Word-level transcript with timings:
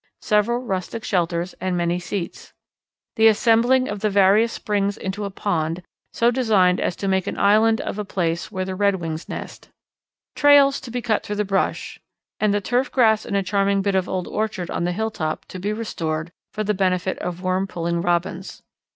Several 0.23 0.57
rustic 0.57 1.03
shelters 1.03 1.53
and 1.61 1.77
many 1.77 1.99
seats. 1.99 2.53
"The 3.17 3.27
assembling 3.27 3.87
of 3.87 3.99
the 3.99 4.09
various 4.09 4.51
springs 4.51 4.97
into 4.97 5.25
a 5.25 5.29
pond, 5.29 5.83
so 6.11 6.31
designed 6.31 6.79
as 6.79 6.95
to 6.95 7.07
make 7.07 7.27
an 7.27 7.37
island 7.37 7.79
of 7.81 7.99
a 7.99 8.03
place 8.03 8.51
where 8.51 8.65
the 8.65 8.73
Redwings 8.73 9.29
nest. 9.29 9.69
"Trails 10.35 10.81
to 10.81 10.89
be 10.89 11.03
cut 11.03 11.21
through 11.23 11.35
the 11.35 11.45
brush 11.45 11.99
and 12.39 12.51
the 12.51 12.61
turf 12.61 12.91
grass 12.91 13.27
in 13.27 13.35
a 13.35 13.43
charming 13.43 13.83
bit 13.83 13.93
of 13.93 14.09
old 14.09 14.27
orchard 14.27 14.71
on 14.71 14.85
the 14.85 14.91
hilltop, 14.91 15.45
to 15.49 15.59
be 15.59 15.71
restored 15.71 16.31
for 16.51 16.63
the 16.63 16.73
benefit 16.73 17.19
of 17.19 17.43
worm 17.43 17.67
pulling 17.67 18.01
Robins. 18.01 18.63